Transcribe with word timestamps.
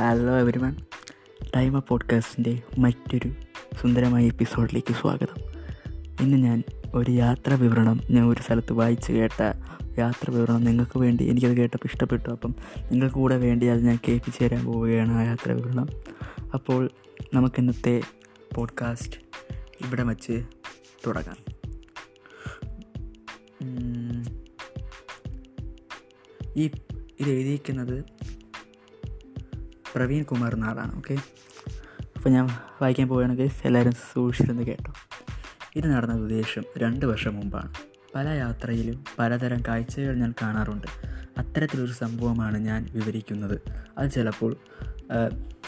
Hello 0.00 0.38
everyone 0.38 0.76
ടൈമ 1.56 1.78
പോഡ്കാസ്റ്റിന്റെ 1.78 2.62
മറ്റൊരു 2.78 3.32
സുന്ദരമായ 3.80 4.26
എപ്പിസോഡിലേക്ക് 4.26 4.94
സ്വാഗതം. 4.94 5.40
ഇന്ന് 6.20 6.36
ഞാൻ 6.36 6.62
ഒരു 6.94 7.10
യാത്ര 7.10 7.54
വിവരണം 7.54 8.00
ഞാൻ 8.10 8.26
ഒരു 8.26 8.42
സ്ഥലത്ത് 8.42 8.72
വായിച്ച് 8.72 9.12
കേട്ട 9.12 9.42
യാത്ര 9.98 10.30
വിവരണം 10.30 10.64
നിങ്ങൾക്ക് 10.64 10.98
വേണ്ടി 10.98 11.24
എനിക്കത് 11.24 11.56
കേട്ടപ്പോൾ 11.56 11.88
ഇഷ്ടപ്പെട്ടു. 11.88 12.30
അപ്പം 12.30 12.54
നിങ്ങൾക്ക് 12.90 13.14
കൂടെ 13.14 13.36
വേണ്ടി 13.36 13.66
അത് 13.66 13.86
ഞാൻ 13.86 13.98
കേൾപ്പിച്ച് 14.08 14.44
തരാൻ 14.44 14.64
പോവുകയാണ് 14.64 15.12
ആ 15.12 15.22
യാത്ര 15.22 15.52
വിവരണം. 15.52 15.88
അപ്പോൾ 16.54 16.90
നമുക്ക് 17.34 17.60
ഇന്നത്തെ 17.60 18.00
പോഡ്കാസ്റ്റ് 18.54 19.16
ഇവിടെ 19.86 20.02
വച്ച് 20.02 20.44
തുടങ്ങാം. 21.06 21.36
ഈ 26.56 26.70
ഇത് 27.20 27.30
എഴുതിയിരിക്കുന്നത് 27.30 28.04
പ്രവീൺ 29.98 30.22
കുമാർ 30.22 30.54
നാടാണ് 30.54 30.96
ഓക്കെ 30.96 31.14
അപ്പോൾ 32.16 32.30
ഞാൻ 32.30 32.46
വായിക്കാൻ 32.82 33.08
പോവുകയാണെങ്കിൽ 33.08 33.50
എല്ലാവരും 33.64 33.92
സൂക്ഷിച്ചിരുന്ന് 33.92 34.62
കേട്ടോ. 34.62 34.92
ഇത് 35.76 35.86
നടന്ന 35.86 36.14
ഉദ്ദേശം 36.14 36.62
രണ്ട് 36.78 37.06
വർഷം 37.06 37.34
മുമ്പാണ്. 37.34 37.72
പല 38.14 38.28
യാത്രയിലും 38.28 39.04
പലതരം 39.18 39.62
കാഴ്ചകൾ 39.68 40.14
ഞാൻ 40.14 40.34
കാണാറുണ്ട്. 40.42 40.86
അത്തരത്തിലൊരു 41.38 41.92
സംഭവമാണ് 41.92 42.58
ഞാൻ 42.58 42.88
വിവരിക്കുന്നത്. 42.92 43.60
അത് 43.98 44.10
ചിലപ്പോൾ 44.10 44.56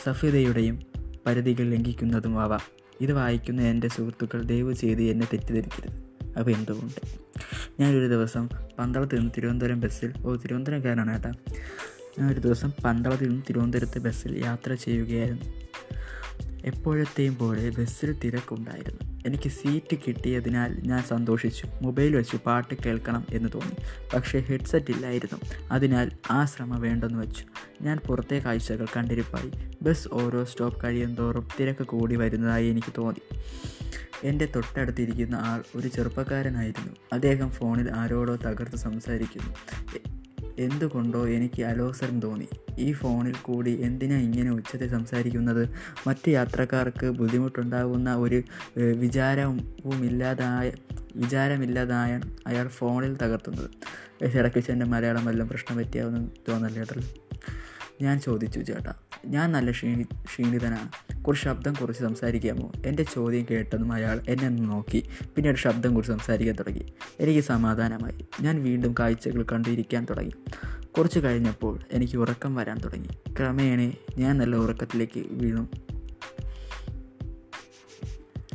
സഫ്യതയുടെയും 0.05 0.81
പരിധികൾ 1.27 1.67
ലംഘിക്കുന്നതും 1.71 2.41
ആവാം. 2.41 2.61
ഇത് 3.01 3.13
വായിക്കുന്ന 3.13 3.63
എന്റെ 3.63 3.89
സുഹൃത്തുക്കൾ 3.89 4.43
ദയവ് 4.43 4.75
ചെയ്ത് 4.75 5.03
എന്നെ 5.03 5.27
തെറ്റിദ്ധരിക്കരുത്. 5.33 5.93
അപ്പോൾ 6.39 6.51
എന്തുകൊണ്ട്? 6.51 7.01
ഞാനൊരു 7.81 8.09
ദിവസം 8.09 8.49
പന്തളത്ത് 8.79 9.19
നിന്ന് 9.19 9.33
തിരുവനന്തപുരം 9.37 9.81
ബസ്സിൽ 9.81 10.13
ഓ 10.27 10.35
തിരുവനന്തപുരം 10.35 10.83
കേട്ടോ 10.85 11.33
ഞാൻ 12.19 12.33
ഒരു 12.33 12.41
ദിവസം 12.41 12.73
പന്തളത്തിൽ 12.85 13.29
നിന്ന് 13.29 13.43
തിരുവനന്തപുരത്ത് 13.49 13.99
ബസ്സിൽ 13.99 14.45
യാത്ര 14.45 14.75
ചെയ്യുകയായിരുന്നു. 14.75 15.61
എപ്പോഴത്തെയും 16.65 17.39
പോലെ 17.39 17.71
ബസ്സിൽ 17.71 18.13
തിരക്കുണ്ടായിരുന്നു. 18.13 19.21
എനിക്ക് 19.27 19.49
സീറ്റ് 19.49 19.97
കിട്ടിയതിനാൽ 20.07 20.81
ഞാൻ 20.81 21.03
സന്തോഷിച്ചു. 21.03 21.69
മൊബൈൽ 21.83 22.17
വെച്ച് 22.17 22.37
പാട്ട് 22.37 22.75
കേൾക്കണം 22.87 23.27
എന്ന് 23.31 23.49
തോന്നി. 23.55 23.77
പക്ഷേ 24.15 24.39
ഹെഡ്സെറ്റ് 24.39 24.91
ഇല്ലായിരുന്നു. 24.91 25.39
അതിനാൽ 25.73 26.11
ആ 26.31 26.45
ശ്രമം 26.45 26.81
വേണ്ടെന്ന് 26.81 27.19
വെച്ചു. 27.19 27.45
ഞാൻ 27.83 27.99
പുറത്തെ 28.07 28.39
കാഴ്ചകൾ 28.39 28.87
കണ്ടിരിപ്പായി. 28.97 29.51
ബസ് 29.83 30.09
ഓരോ 30.13 30.45
സ്റ്റോപ്പ് 30.45 30.85
കഴിയും 30.85 31.15
തോറും 31.15 31.49
തിരക്ക് 31.61 31.85
കൂടി 31.85 32.17
വരുന്നതായി 32.17 32.67
എനിക്ക് 32.67 32.93
തോന്നി. 32.99 33.39
എന്റെ 34.25 34.49
തൊട്ടടുത്തിരിക്കുന്ന 34.57 35.35
ആൾ 35.35 35.63
ഒരു 35.77 35.89
ചെറുപ്പക്കാരനായിരുന്നു. 35.89 36.93
അദ്ദേഹം 37.13 37.51
ഫോണിൽ 37.51 37.91
ആരോടോ 37.91 38.37
തകർത്ത് 38.37 38.77
സംസാരിക്കുന്നു. 38.77 39.55
എന്തുകൊണ്ടോ 40.59 41.27
എനിക്ക് 41.29 41.63
അലോസരം 41.63 42.21
തോന്നി. 42.21 42.49
ഈ 42.79 42.93
ഫോണിൽ 42.93 43.35
കൂടി 43.43 43.81
എന്തിനാ 43.83 44.17
ഇങ്ങനെ 44.17 44.51
ഉച്ചത്തിൽ 44.51 44.91
സംസാരിക്കുന്നത്? 44.91 45.69
മറ്റ് 46.07 46.29
യാത്രക്കാർക്ക് 46.29 47.11
ബുദ്ധിമുട്ടുണ്ടാകുന്ന 47.11 48.15
ഒരു 48.15 48.43
വിചാരവും 48.79 49.57
വിചാരവുമില്ലാതായ 49.57 50.73
വിചാരമില്ലാതായ 51.17 52.21
അയാൾ 52.47 52.69
ഫോണിൽ 52.69 53.17
തകർത്തുന്നത്. 53.17 53.71
ഇടയ്ക്ക് 54.39 54.59
വെച്ച് 54.59 54.73
എന്റെ 54.73 54.87
മലയാളം 54.87 55.25
വല്ലതും 55.25 55.49
പ്രശ്നം 55.49 55.77
പറ്റിയാവുന്ന 55.77 56.29
തോന്നല്ലേ 56.49 56.83
ഞാൻ 58.03 58.21
ചോദിച്ചു 58.21 58.61
ചേട്ടാ 58.61 58.95
ഞാൻ 59.27 59.53
നല്ല 59.53 59.71
ക്ഷീണി 59.71 60.03
ക്ഷീണിതനാണ് 60.03 61.23
കുറച്ച് 61.25 61.45
ശബ്ദം 61.45 61.75
കുറച്ച് 61.75 62.01
സംസാരിക്കാമോ? 62.01 62.73
എന്റെ 62.87 63.03
ചോദ്യം 63.03 63.47
കേട്ടതും 63.51 63.93
അയാൾ 63.93 64.21
എന്നെ 64.29 64.47
ഒന്ന് 64.47 64.71
നോക്കി. 64.71 65.09
പിന്നീട് 65.37 65.57
ശബ്ദം 65.57 65.95
കുറച്ച് 65.95 66.13
സംസാരിക്കാൻ 66.13 66.57
തുടങ്ങി. 66.57 66.93
എനിക്ക് 67.21 67.41
സമാധാനമായി. 67.41 68.27
ഞാൻ 68.41 68.63
വീണ്ടും 68.63 68.95
കാഴ്ചകൾ 69.01 69.47
കണ്ടിരിക്കാൻ 69.53 70.07
തുടങ്ങി. 70.11 70.33
കുറച്ച് 70.99 71.21
കഴിഞ്ഞപ്പോൾ 71.21 71.79
എനിക്ക് 71.93 72.17
ഉറക്കം 72.17 72.55
വരാൻ 72.55 72.79
തുടങ്ങി. 72.79 73.09
ക്രമേണ 73.39 73.93
ഞാൻ 74.19 74.39
നല്ല 74.39 74.57
ഉറക്കത്തിലേക്ക് 74.57 75.21
വീണു. 75.21 75.69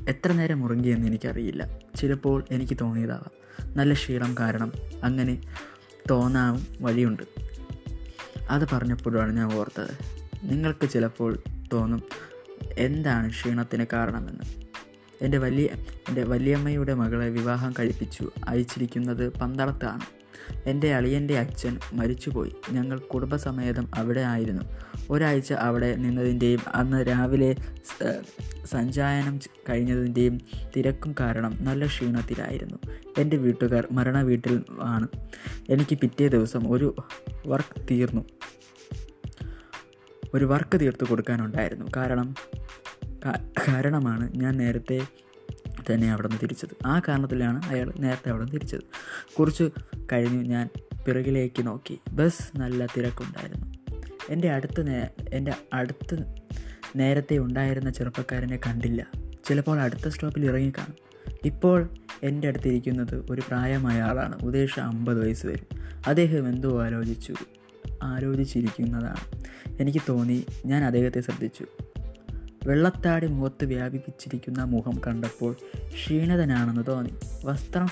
എത്ര 0.10 0.32
നേരം 0.32 0.64
ഉറങ്ങിയെന്ന് 0.64 1.08
എനിക്കറിയില്ല. 1.08 1.80
ചിലപ്പോൾ 1.96 2.44
എനിക്ക് 2.52 2.78
തോന്നിയതാവാം. 2.82 3.46
നല്ല 3.78 3.94
ക്ഷീണം 3.94 4.36
കാരണം 4.40 4.72
അങ്ങനെ 5.04 5.42
തോന്നാവും 6.10 6.68
വഴിയുണ്ട്. 6.82 7.45
അത് 8.50 8.68
പറഞ്ഞപ്പോഴാണ് 8.74 9.38
ഞാൻ 9.38 9.54
ഓർത്തത്. 9.54 9.90
നിങ്ങൾക്ക് 10.44 10.90
ചിലപ്പോൾ 10.90 11.38
തോന്നും 11.74 12.04
എന്താണ് 12.78 13.30
ക്ഷീണത്തിന് 13.30 13.86
കാരണമെന്ന്? 13.94 14.44
എന്റെ 15.22 15.38
വലിയ 15.38 15.70
എന്റെ 16.10 16.24
വലിയമ്മയുടെ 16.24 16.94
മകളെ 16.94 17.30
വിവാഹം 17.30 17.74
കഴിപ്പിച്ചു 17.80 18.32
അയച്ചിരിക്കുന്നത് 18.48 19.34
പന്തളത്താണ്. 19.34 20.25
എന്റെ 20.66 20.96
അളിയന്റെ 20.96 21.40
അച്ഛൻ 21.40 21.80
മരിച്ചുപോയി. 21.94 22.52
ഞങ്ങൾ 22.72 23.00
കുടുംബസമേതം 23.00 23.92
അവിടെ 23.96 24.22
ആയിരുന്നു. 24.22 24.62
ഒരാഴ്ച 25.10 25.54
അവിടെ 25.54 25.96
നിന്നതിന്റെയും 25.96 26.60
അന്ന് 26.68 27.08
രാവിലെ 27.08 27.56
സഞ്ചായനം 28.66 29.40
കഴിഞ്ഞതിന്റെയും 29.70 30.42
തിരക്കും 30.78 31.16
കാരണം 31.20 31.58
നല്ല 31.66 31.86
ക്ഷീണത്തിലായിരുന്നു. 31.86 32.78
എന്റെ 33.18 33.38
വീട്ടുകാർ 33.38 33.88
മരണ 33.92 34.22
വീട്ടിൽ 34.22 34.64
ആണ്. 34.82 35.08
എനിക്ക് 35.70 35.98
പിറ്റേ 35.98 36.28
ദിവസം 36.28 36.72
ഒരു 36.72 36.96
വർക്ക് 37.48 37.82
തീർന്നു. 37.92 38.26
ഒരു 40.34 40.46
വർക്ക് 40.46 40.80
തീർത്ത് 40.80 41.08
കൊടുക്കാനുണ്ടായിരുന്നു. 41.08 41.86
കാരണം 41.96 42.36
കാരണമാണ് 43.68 44.32
ഞാൻ 44.36 44.58
നേരത്തെ 44.58 45.02
തന്നെ 45.94 46.12
അവിടെ 46.12 46.28
നിന്ന് 46.28 46.42
തിരിച്ചത്. 46.42 46.88
ആ 46.88 47.02
കാരണത്തിലാണ് 47.08 47.66
അയാൾ 47.66 47.94
നേരത്തെ 48.00 48.30
അവിടെ 48.30 48.44
നിന്ന് 48.44 48.54
തിരിച്ചത്. 48.54 48.82
കുറച്ച് 49.40 49.70
കഴിഞ്ഞ് 50.14 50.46
ഞാൻ 50.46 50.70
പിറകിലേക്ക് 51.08 51.68
നോക്കി. 51.68 52.00
ബസ് 52.14 52.60
നല്ല 52.60 52.86
തിരക്കുണ്ടായിരുന്നു. 52.86 53.76
എന്റെ 54.30 54.50
അടുത്ത് 54.50 54.88
നേ 54.88 55.08
എന്റെ 55.34 55.54
അടുത്ത് 55.74 56.36
നേരത്തെ 56.96 57.38
ഉണ്ടായിരുന്ന 57.38 57.90
ചെറുപ്പക്കാരനെ 57.90 58.58
കണ്ടില്ല. 58.58 59.08
ചിലപ്പോൾ 59.46 59.80
അടുത്ത 59.80 60.08
സ്റ്റോപ്പിൽ 60.08 60.46
ഇറങ്ങിക്കാണും 60.46 60.96
ഇപ്പോൾ 61.46 61.90
എന്റെ 62.24 62.48
അടുത്തിരിക്കുന്നത് 62.48 63.26
ഒരു 63.30 63.42
പ്രായമായ 63.48 64.02
ആളാണ്. 64.02 64.44
ഉദ്ദേശം 64.44 64.84
അമ്പത് 64.84 65.26
വയസ്സ് 65.26 65.48
വരും. 65.48 65.82
അദ്ദേഹം 66.08 66.50
എന്തോ 66.50 66.84
ആലോചിച്ചു. 66.84 67.36
ആലോചിച്ചിരിക്കുന്നതാണ്. 68.04 69.44
എനിക്ക് 69.82 70.00
തോന്നി 70.10 70.46
ഞാൻ 70.66 70.84
അദ്ദേഹത്തെ 70.84 71.22
ശ്രദ്ധിച്ചു. 71.22 71.66
വെള്ളത്താടി 72.66 73.28
മുഖത്ത് 73.28 73.66
വ്യാപിപ്പിച്ചിരിക്കുന്ന 73.66 74.64
മുഖം 74.64 75.02
കണ്ടപ്പോൾ 75.08 75.56
ക്ഷീണിതനാണെന്ന് 75.78 76.82
തോന്നി. 76.88 77.14
വസ്ത്രം 77.46 77.88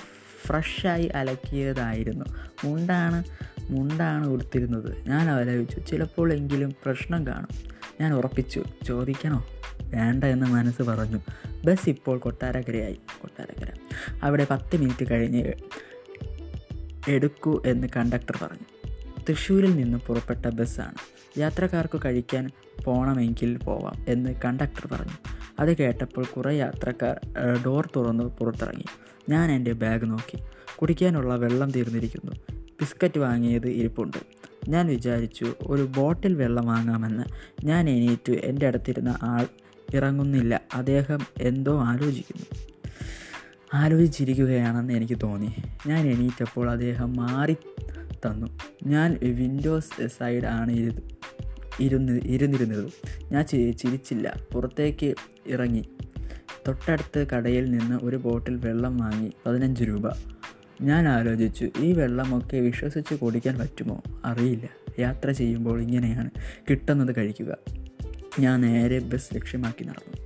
ഫ്രഷായി 0.46 1.06
അലക്കിയതായിരുന്നു. 1.06 2.26
മുണ്ടാണ് 2.66 3.24
മുണ്ടാണ് 3.60 4.28
ഉടുത്തിരുന്നത്. 4.28 5.10
ഞാൻ 5.10 5.30
ആലോചിച്ചു 5.30 5.80
ചിലപ്പോൾ 5.80 6.34
എങ്കിലും 6.34 6.76
പ്രശ്നം 6.86 7.28
കാണും. 7.28 7.48
ഞാൻ 8.02 8.14
ഉറപ്പിച്ചു 8.14 8.64
ചോദിക്കണോ? 8.88 9.46
വേണ്ട 9.82 10.24
എന്ന് 10.24 10.46
മനസ്സ് 10.46 10.82
പറഞ്ഞു. 10.82 11.20
ബസ് 11.66 11.90
ഇപ്പോൾ 11.90 12.18
കൊട്ടാരക്കരയായി 12.18 12.98
കൊട്ടാരക്കര. 13.22 13.72
അവിടെ 14.24 14.48
പത്ത് 14.50 14.78
മിനിറ്റ് 14.78 15.12
കഴിഞ്ഞ് 15.12 15.54
എടുക്കൂ 17.08 17.62
എന്ന് 17.66 17.88
കണ്ടക്ടർ 17.98 18.38
പറഞ്ഞു. 18.42 18.73
തൃശ്ശൂരിൽ 19.30 19.76
നിന്ന് 19.76 19.98
പുറപ്പെട്ട 19.98 20.46
ബസ്സാണ്. 20.46 20.96
യാത്രക്കാർക്ക് 21.40 22.00
കഴിക്കാൻ 22.06 22.50
പോണമെങ്കിൽ 22.84 23.58
പോവാം 23.58 24.06
എന്ന് 24.08 24.36
കണ്ടക്ടർ 24.46 24.88
പറഞ്ഞു. 24.92 25.32
അത് 25.60 25.78
കേട്ടപ്പോൾ 25.78 26.26
കുറേ 26.26 26.58
യാത്രക്കാർ 26.58 27.20
ഡോർ 27.66 27.90
തുറന്ന് 27.96 28.24
പുറത്തിറങ്ങി. 28.24 28.86
ഞാൻ 29.30 29.52
എന്റെ 29.52 29.74
ബാഗ് 29.74 30.12
നോക്കി. 30.12 30.44
കുടിക്കാനുള്ള 30.76 31.36
വെള്ളം 31.36 31.72
തീർന്നിരിക്കുന്നു. 31.72 32.32
ബിസ്ക്കറ്റ് 32.60 33.20
വാങ്ങിയത് 33.20 33.68
ഇരിപ്പുണ്ട്. 33.68 34.18
ഞാൻ 34.70 34.88
വിചാരിച്ചു 34.88 35.54
ഒരു 35.68 35.82
ബോട്ടിൽ 35.82 36.36
വെള്ളം 36.36 36.66
വാങ്ങാമെന്ന്. 36.66 37.24
ഞാൻ 37.66 37.90
എണീറ്റു. 37.90 38.32
എന്റെ 38.32 38.68
അടുത്തിരുന്ന 38.68 39.20
ആൾ 39.24 39.48
ഇറങ്ങുന്നില്ല. 39.94 40.62
അദ്ദേഹം 40.74 41.20
എന്തോ 41.42 41.80
ആലോചിക്കുന്നു. 41.80 42.66
ആലോചിച്ചിരിക്കുകയാണെന്ന് 43.74 44.94
എനിക്ക് 44.94 45.18
തോന്നി. 45.24 45.52
ഞാൻ 45.88 46.08
എണീറ്റപ്പോൾ 46.08 46.72
അദ്ദേഹം 46.72 47.14
മാറി 47.14 47.56
തന്നു. 48.26 48.48
ഞാൻ 48.88 49.20
വിൻഡോസ് 49.24 50.08
സൈഡ് 50.08 50.46
ആണ് 50.46 50.72
ഇരുത് 50.72 51.04
ഇരുന്ന് 51.80 52.20
ഇരുന്നിരുന്നത്. 52.26 52.92
ഞാൻ 53.32 53.46
ചിരിച്ചില്ല. 53.46 54.40
പുറത്തേക്ക് 54.54 55.16
ഇറങ്ങി. 55.48 55.90
തൊട്ടടുത്ത് 56.68 57.28
കടയിൽ 57.28 57.72
നിന്ന് 57.72 58.00
ഒരു 58.04 58.18
ബോട്ടിൽ 58.18 58.58
വെള്ളം 58.58 58.98
വാങ്ങി 58.98 59.32
പതിനഞ്ച് 59.46 59.84
രൂപ. 59.84 60.10
ഞാൻ 60.82 61.08
ആലോചിച്ചു 61.08 61.70
ഈ 61.80 61.92
വെള്ളമൊക്കെ 61.92 62.58
വിശ്വസിച്ച് 62.58 63.16
കുടിക്കാൻ 63.16 63.60
പറ്റുമോ? 63.60 64.04
അറിയില്ല. 64.26 64.70
യാത്ര 65.00 65.32
ചെയ്യുമ്പോൾ 65.32 65.82
ഇങ്ങനെയാണ് 65.82 66.30
കിട്ടുന്നത് 66.70 67.16
കഴിക്കുക. 67.16 67.58
ഞാൻ 68.40 68.62
നേരെ 68.62 69.00
ബസ് 69.00 69.36
ലക്ഷ്യമാക്കി 69.36 69.84
നടന്നു. 69.84 70.24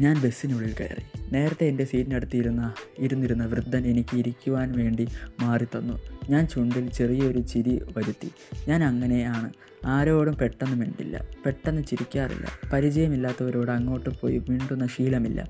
ഞാൻ 0.00 0.20
ബസ്സിനുള്ളിൽ 0.20 0.74
കയറി. 0.80 1.19
നേരത്തെ 1.32 1.64
എന്റെ 1.64 1.84
സീറ്റിനടുത്തിരുന്ന 1.84 2.74
ഇരുന്നിരുന്ന 2.98 3.46
വൃദ്ധൻ 3.46 3.86
എനിക്ക് 3.86 4.16
ഇരിക്കുവാൻ 4.16 4.72
വേണ്ടി 4.72 5.08
മാറിത്തന്നു. 5.40 5.70
തന്നു 5.80 5.98
ഞാൻ 6.30 6.46
ചുണ്ടിൽ 6.46 6.90
ചെറിയൊരു 6.90 7.38
ചിരി 7.38 7.82
വരുത്തി. 7.96 8.30
ഞാൻ 8.68 8.84
അങ്ങനെയാണ്. 8.84 9.52
ആരോടും 9.86 10.34
പെട്ടെന്ന് 10.34 10.76
മിണ്ടില്ല. 10.76 11.24
പെട്ടെന്ന് 11.46 11.82
ചിരിക്കാറില്ല. 11.84 12.46
പരിചയമില്ലാത്തവരോട് 12.72 13.70
അങ്ങോട്ട് 13.70 14.10
പോയി 14.20 14.38
മിണ്ടുന്ന 14.48 14.86
ശീലമില്ല. 14.86 15.48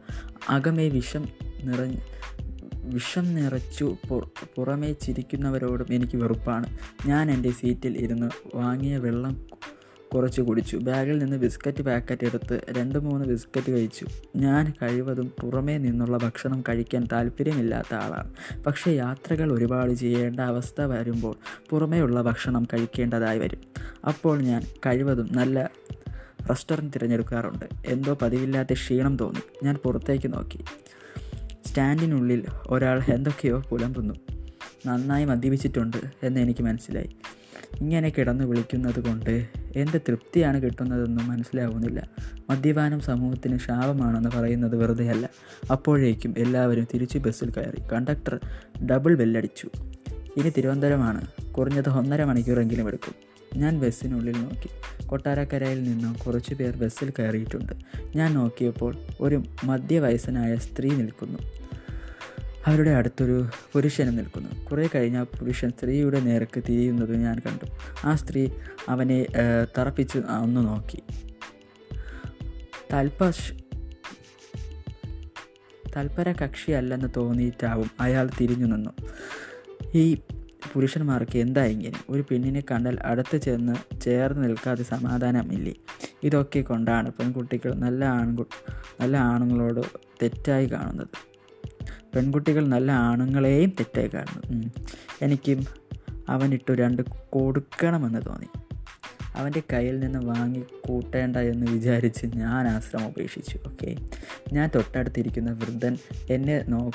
അകമേ 0.48 0.88
വിഷം 0.88 1.28
നിറഞ്ഞ് 1.64 1.96
വിഷം 2.74 3.34
നിറച്ചു 3.34 3.96
പുറമേ 4.56 4.92
ചിരിക്കുന്നവരോടും 4.92 5.86
എനിക്ക് 5.90 6.16
വെറുപ്പാണ്. 6.16 6.66
ഞാൻ 7.06 7.30
എന്റെ 7.30 7.50
സീറ്റിൽ 7.50 7.98
ഇരുന്ന് 7.98 8.30
വാങ്ങിയ 8.54 8.96
വെള്ളം 8.98 9.46
കുറച്ച് 10.14 10.42
കുടിച്ചു. 10.42 10.76
ബാഗിൽ 10.76 11.18
നിന്ന് 11.18 11.36
ബിസ്ക്കറ്റ് 11.36 11.82
പാക്കറ്റ് 11.82 12.26
എടുത്ത് 12.26 12.60
രണ്ട് 12.70 12.98
മൂന്ന് 12.98 13.26
ബിസ്ക്കറ്റ് 13.26 13.72
കഴിച്ചു. 13.72 14.06
ഞാൻ 14.36 14.72
കഴിവതും 14.82 15.32
പുറമേ 15.40 15.78
നിന്നുള്ള 15.78 16.16
ഭക്ഷണം 16.16 16.64
കഴിക്കാൻ 16.68 17.08
താല്പര്യമില്ലാത്ത 17.12 17.94
ആളാണ്. 17.94 18.62
പക്ഷേ 18.64 18.90
യാത്രകൾ 18.90 19.52
ഒരുപാട് 19.52 19.92
ചെയ്യേണ്ട 19.92 20.40
അവസ്ഥ 20.40 20.80
വരുമ്പോൾ 20.80 21.36
പുറമേയുള്ള 21.70 22.22
ഭക്ഷണം 22.22 22.66
കഴിക്കേണ്ടതായി 22.74 23.38
വരും. 23.38 23.58
അപ്പോൾ 24.08 24.40
ഞാൻ 24.40 24.62
കഴിവതും 24.86 25.28
നല്ല 25.32 25.70
റെസ്റ്റോറന്റ് 26.50 26.92
തിരഞ്ഞെടുക്കാറുണ്ട്. 26.94 27.64
എന്തോ 27.86 28.18
പതിവില്ലാത്ത 28.22 28.72
ക്ഷീണം 28.72 29.16
തോന്നി. 29.16 29.40
ഞാൻ 29.64 29.74
പുറത്തേക്ക് 29.74 30.34
നോക്കി. 30.34 30.64
സ്റ്റാൻഡിനുള്ളിൽ 31.66 32.44
ഒരാൾ 32.66 33.02
എന്തൊക്കെയോ 33.08 33.62
പുലമ്പുന്നു. 33.70 34.14
നന്നായി 34.86 35.24
മദ്യപിച്ചിട്ടുണ്ട് 35.24 35.96
എന്ന് 36.22 36.40
എനിക്ക് 36.40 36.62
മനസ്സിലായി. 36.62 37.16
ഇങ്ങനെ 37.80 38.12
കിടന്നു 38.18 38.44
വിളിക്കുന്നത് 38.44 39.00
കൊണ്ട് 39.00 39.59
എന്ത് 39.76 40.00
തൃപ്തിയാണ് 40.08 40.62
കിട്ടുന്നതെന്നും 40.62 41.28
മനസ്സിലാവുന്നില്ല. 41.28 42.08
മദ്യപാനം 42.50 43.00
സമൂഹത്തിന് 43.00 43.58
ശാപമാണെന്ന് 43.58 44.30
പറയുന്നത് 44.30 44.76
വെറുതെയല്ല. 44.76 45.30
അപ്പോഴേക്കും 45.70 46.34
എല്ലാവരും 46.38 46.86
തിരിച്ചു 46.94 47.18
ബസ്സിൽ 47.18 47.50
കയറി. 47.50 47.80
കണ്ടക്ടർ 47.92 48.40
ഡബിൾ 48.86 49.14
ബെല്ലടിച്ചു. 49.14 49.70
ഇനി 50.36 50.52
തിരുവനന്തപുരമാണ്. 50.56 51.52
കുറഞ്ഞത് 51.52 51.88
ഒന്നര 51.88 52.24
മണിക്കൂറെങ്കിലും 52.24 52.88
എടുക്കും. 52.88 53.14
ഞാൻ 53.56 53.80
ബസ്സിനുള്ളിൽ 53.80 54.32
നോക്കി. 54.32 54.68
കൊട്ടാരക്കരയിൽ 55.06 55.82
നിന്നും 55.82 56.16
കുറച്ചു 56.26 56.54
പേർ 56.54 56.76
ബസ്സിൽ 56.76 57.12
കയറിയിട്ടുണ്ട്. 57.18 57.72
ഞാൻ 58.16 58.34
നോക്കിയപ്പോൾ 58.34 58.94
ഒരു 59.20 59.42
മധ്യവയസ്സനായ 59.64 60.56
സ്ത്രീ 60.56 60.90
നിൽക്കുന്നു. 60.90 61.38
അവരുടെ 62.66 62.90
അടുത്തൊരു 62.90 63.46
പുരുഷനും 63.72 64.16
നിൽക്കുന്നു. 64.16 64.64
കുറേ 64.64 64.88
കഴിഞ്ഞ് 64.94 65.18
ആ 65.18 65.22
പുരുഷൻ 65.22 65.70
സ്ത്രീയുടെ 65.70 66.20
നേർക്ക് 66.20 66.62
തിരിയുന്നത് 66.68 67.16
ഞാൻ 67.16 67.38
കണ്ടു. 67.38 67.64
ആ 68.04 68.14
സ്ത്രീ 68.14 68.48
അവനെ 68.88 69.26
തറപ്പിച്ച് 69.78 70.18
ഒന്ന് 70.18 70.60
നോക്കി. 70.66 71.02
തൽപശ് 72.92 73.52
തൽപര 75.96 76.32
കക്ഷിയല്ലെന്ന് 76.32 77.08
തോന്നിയിട്ടാവും 77.16 77.90
അയാൾ 78.00 78.30
തിരിഞ്ഞു 78.40 78.66
നിന്നു. 78.66 78.90
ഈ 79.94 80.16
പുരുഷന്മാർക്ക് 80.72 81.38
എന്താ 81.38 81.64
ഇങ്ങനെ? 81.64 82.00
ഒരു 82.08 82.24
പെണ്ണിനെ 82.30 82.62
കണ്ടാൽ 82.70 82.98
അടുത്ത് 83.04 83.36
ചെന്ന് 83.36 84.00
ചേർന്ന് 84.00 84.42
നിൽക്കാതെ 84.44 84.82
സമാധാനമില്ലേ? 84.82 85.74
ഇതൊക്കെ 86.22 86.60
കൊണ്ടാണ് 86.60 87.12
പെൺകുട്ടികൾ 87.12 87.74
നല്ല 87.74 88.04
ആൺകു 88.04 88.46
നല്ല 89.00 89.16
ആണുങ്ങളോട് 89.16 89.80
തെറ്റായി 90.22 90.66
കാണുന്നത്. 90.66 91.29
പെൺകുട്ടികൾ 92.14 92.66
നല്ല 92.66 92.92
ആണുങ്ങളെയും 92.92 93.70
തെറ്റായി 93.70 94.10
കാണുന്നു 94.14 94.70
എനിക്കും 95.22 95.66
അവനിട്ടു 96.28 96.72
രണ്ട് 96.72 97.02
കൊടുക്കണമെന്ന് 97.30 98.18
തോന്നി. 98.26 98.46
അവന്റെ 99.34 99.62
കയ്യിൽ 99.72 100.00
നിന്ന് 100.00 100.18
വാങ്ങി 100.18 100.64
കൂട്ടേണ്ട 100.88 101.36
എന്ന് 101.36 101.72
വിചാരിച്ച് 101.72 102.26
ഞാൻ 102.26 102.68
ആശ്രമം 102.68 103.06
ഉപേക്ഷിച്ചു. 103.06 103.58
ഓക്കെ. 103.68 103.96
ഞാൻ 104.52 104.70
തൊട്ടടുത്തിരിക്കുന്ന 104.74 105.52
വൃദ്ധൻ 105.52 105.96
എന്നെ 106.30 106.64
നോ 106.68 106.90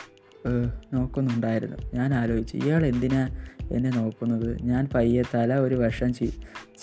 നോക്കുന്നുണ്ടായിരുന്നു. 0.94 1.78
ഞാൻ 1.94 2.14
ആലോചിച്ചു 2.14 2.58
ഇയാൾ 2.58 2.86
എന്തിനാ 2.86 3.30
എന്നെ 3.72 3.90
നോക്കുന്നത്. 3.90 4.62
ഞാൻ 4.62 4.88
പയ്യെ 4.96 5.24
തല 5.34 5.56
ഒരു 5.56 5.76
വശം 5.76 6.14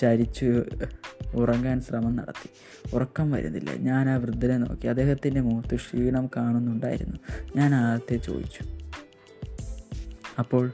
ചരിച്ചു 0.00 0.64
ഉറങ്ങാൻ 1.34 1.80
ശ്രമം 1.80 2.16
നടത്തി. 2.16 2.50
ഉറക്കം 2.94 3.30
വരുന്നില്ല. 3.30 3.70
ഞാൻ 3.74 4.10
ആ 4.10 4.16
വൃദ്ധനെ 4.16 4.56
നോക്കി. 4.56 4.86
അദ്ദേഹത്തിന്റെ 4.86 5.40
മുഖത്ത് 5.40 5.74
ക്ഷീണം 5.74 6.30
കാണുന്നുണ്ടായിരുന്നു. 6.36 7.16
ഞാൻ 7.56 7.74
ആദ്യത്തെ 7.74 8.24
ചോദിച്ചു. 8.26 8.64
അപ്പോൾ 10.38 10.72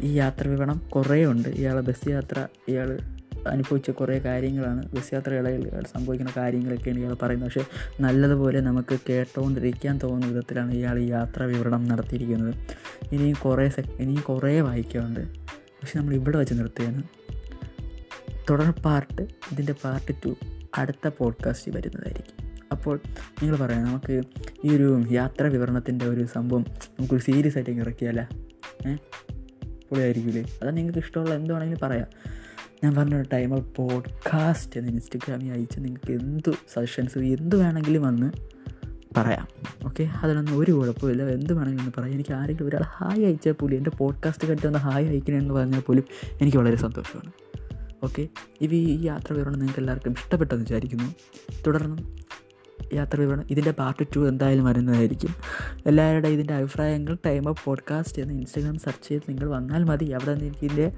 ഈ 0.00 0.12
യാത്ര 0.12 0.48
വിവരണം 0.48 0.88
കുറേ 0.94 1.26
ഉണ്ട് 1.26 1.48
ഇയാളെ 1.48 1.80
ബസ് 1.80 2.10
യാത്ര 2.10 2.48
ഇയാൾ 2.68 3.17
അനുഭവിച്ച 3.48 3.90
കുറേ 3.90 4.18
കാര്യങ്ങളാണ്. 4.18 4.92
ബസ് 4.92 5.14
ഇടയിൽ 5.14 5.70
സംഭവിക്കുന്ന 5.80 6.32
കാര്യങ്ങളൊക്കെയാണ് 6.36 6.98
ഇയാൾ 6.98 7.14
പറയുന്നത്. 7.22 7.48
പക്ഷേ 7.48 7.64
നല്ലതുപോലെ 8.00 8.60
നമുക്ക് 8.60 8.98
കേട്ടുകൊണ്ടിരിക്കാൻ 9.08 10.00
തോന്നുന്ന 10.02 10.26
വിധത്തിലാണ് 10.26 10.72
ഇയാൾ 10.74 10.98
ഈ 10.98 11.06
യാത്രാ 11.06 11.46
വിവരണം 11.46 11.88
നടത്തിയിരിക്കുന്നത്. 11.88 12.54
ഇനിയും 13.12 13.36
കുറേ 13.44 13.68
സെക് 13.68 14.02
ഇനിയും 14.02 14.20
കുറേ 14.20 14.60
വായിക്കാറുണ്ട് 14.60 15.20
പക്ഷെ 15.60 15.98
നമ്മൾ 15.98 16.14
ഇവിടെ 16.14 16.38
വെച്ച് 16.38 16.54
നിർത്തുകയാണ്. 16.54 17.02
തുടർ 18.50 18.70
പാർട്ട് 18.70 19.22
ഇതിന്റെ 19.22 19.74
പാർട്ട് 19.84 20.14
ടു 20.24 20.34
അടുത്ത 20.78 21.10
പോഡ്കാസ്റ്റ് 21.18 21.76
വരുന്നതായിരിക്കും. 21.76 22.48
അപ്പോൾ 22.72 23.00
നിങ്ങൾ 23.42 23.56
പറയാം 23.56 23.84
നമുക്ക് 23.84 24.22
ഈ 24.64 24.76
ഒരു 24.76 25.04
യാത്രാ 25.10 25.48
വിവരണത്തിന്റെ 25.48 26.04
ഒരു 26.04 26.26
സംഭവം 26.26 26.64
നമുക്കൊരു 26.70 27.20
സീരിയസ് 27.20 27.56
ആയിട്ട് 27.56 27.70
ഇറക്കിയാലേ? 27.70 28.22
ഏഹ് 28.88 28.98
പൊളിയായിരിക്കില്ലേ 29.88 30.44
അത് 30.62 30.76
നിങ്ങൾക്ക് 30.76 30.98
ഇഷ്ടമുള്ള 30.98 31.34
എന്തുവാണെങ്കിലും 31.34 31.88
പറയാം. 31.88 32.06
ഞാൻ 32.84 32.94
പറഞ്ഞ 32.94 33.22
ടൈമർ 33.22 33.60
പോഡ്കാസ്റ്റ് 33.76 34.78
എന്ന് 34.78 34.92
ഇൻസ്റ്റഗ്രാമിൽ 34.92 35.52
അയച്ച് 35.52 35.80
നിങ്ങൾക്ക് 35.80 36.12
എന്ത് 36.12 36.54
സജഷൻസ് 36.74 37.18
എന്ത് 37.18 37.56
വേണമെങ്കിലും 37.56 38.02
വന്ന് 38.02 38.32
പറയാം. 39.16 39.48
ഓക്കെ 39.86 40.02
അതിനൊന്നും 40.02 40.58
ഒരു 40.58 40.72
കുഴപ്പമില്ല. 40.72 41.22
എന്ത് 41.22 41.52
വേണമെങ്കിലും 41.52 41.84
ഒന്ന് 41.84 42.00
പറയാം. 42.00 42.14
എനിക്ക് 42.14 42.34
ആരെങ്കിലും 42.34 42.68
ഒരാൾ 42.68 42.82
ഹായ് 42.82 43.24
അയച്ചാൽ 43.24 43.52
പോലും 43.52 43.76
എന്റെ 43.76 43.90
പോഡ്കാസ്റ്റ് 43.90 44.44
കണ്ടിട്ട് 44.44 44.66
ഒന്ന് 44.66 44.78
ഹായ് 44.78 45.08
അയക്കണമെന്ന് 45.08 45.54
പറഞ്ഞാൽ 45.54 45.80
പോലും 45.80 46.04
എനിക്ക് 46.40 46.58
വളരെ 46.58 46.76
സന്തോഷമാണ്. 46.76 47.32
ഓക്കെ 48.02 48.28
ഇവ 48.60 48.74
ഈ 48.74 49.04
യാത്ര 49.04 49.32
വിവരണം 49.32 49.52
നിങ്ങൾക്ക് 49.52 49.80
എല്ലാവർക്കും 49.80 50.12
ഇഷ്ടപ്പെട്ടെന്ന് 50.12 50.64
വിചാരിക്കുന്നു. 50.64 51.14
തുടർന്നും 51.66 52.16
യാത്ര 52.94 53.20
വിവരണം 53.20 53.44
ഇതിന്റെ 53.50 53.70
പാർട്ട് 53.70 54.06
ടു 54.16 54.28
എന്തായാലും 54.28 54.64
വരുന്നതായിരിക്കും. 54.64 55.34
എല്ലാവരുടെ 55.86 56.28
ഇതിന്റെ 56.28 56.54
അഭിപ്രായങ്ങൾ 56.54 57.16
ടൈം 57.26 57.48
ഓഫ് 57.48 57.64
പോഡ്കാസ്റ്റ് 57.64 58.22
എന്ന് 58.22 58.34
ഇൻസ്റ്റാഗ്രാം 58.34 58.78
സെർച്ച് 58.78 59.08
ചെയ്ത് 59.08 59.22
നിങ്ങൾ 59.28 59.48
വന്നാൽ 59.48 59.84
മതി. 59.84 60.04
അവിടെ 60.04 60.30
ഇതിന്റെ 60.30 60.92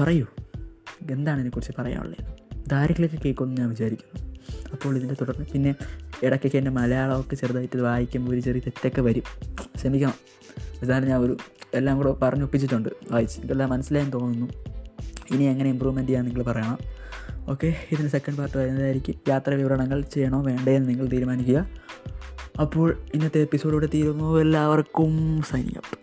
പറയൂ. 0.00 0.26
എന്താണ് 1.10 1.36
ഇതിനെക്കുറിച്ച് 1.36 1.72
പറയാനുള്ളത്? 1.78 2.42
ധാരാളമൊക്കെ 2.70 3.16
കേൾക്കുമെന്ന് 3.16 3.56
ഞാൻ 3.56 3.68
വിചാരിക്കുന്നു. 3.68 4.32
അപ്പോൾ 4.72 4.96
ഇതിന്റെ 4.96 5.14
തുടർന്ന് 5.20 5.46
പിന്നെ 5.52 5.74
ഇടയ്ക്കൊക്കെ 6.22 6.58
എന്റെ 6.58 6.70
മലയാളമൊക്കെ 6.70 7.34
ചെറുതായിട്ട് 7.34 7.78
വായിക്കുമ്പോൾ 7.78 8.32
ഒരു 8.32 8.40
ചെറിയ 8.40 8.60
തെറ്റൊക്കെ 8.60 9.00
വരും. 9.00 9.22
ക്ഷമിക്കണം 9.76 10.14
ഇതാണ് 10.82 11.06
ഞാൻ 11.06 11.20
ഒരു 11.20 11.36
എല്ലാം 11.74 11.96
കൂടെ 11.96 12.12
പറഞ്ഞൊപ്പിച്ചിട്ടുണ്ട് 12.12 12.88
വായിച്ച് 13.10 13.40
ഇതെല്ലാം 13.40 13.70
മനസ്സിലായെന്ന് 13.70 14.12
തോന്നുന്നു. 14.12 14.46
ഇനി 15.30 15.44
എങ്ങനെ 15.44 15.70
ഇമ്പ്രൂവ്മെന്റ് 15.70 16.08
ചെയ്യാൻ 16.08 16.24
നിങ്ങൾ 16.24 16.42
പറയണം. 16.42 16.78
ഓക്കെ 17.48 17.76
ഇതിന് 17.92 18.08
സെക്കൻഡ് 18.08 18.38
പാർട്ട് 18.38 18.58
വരുന്നതായിരിക്കും. 18.58 19.14
യാത്ര 19.28 19.54
വിവരണങ്ങൾ 19.54 20.00
ചെയ്യണോ 20.00 20.42
വേണ്ടേ 20.42 20.76
എന്ന് 20.76 20.88
നിങ്ങൾ 20.88 21.06
തീരുമാനിക്കുക. 21.06 21.66
അപ്പോൾ 22.60 22.96
ഇന്നത്തെ 23.14 23.40
എപ്പിസോഡ് 23.40 23.42
എപ്പിസോഡോടെ 23.42 23.88
തീരുന്നു. 23.94 24.40
എല്ലാവർക്കും 24.40 25.42
അപ്പ് 25.76 26.01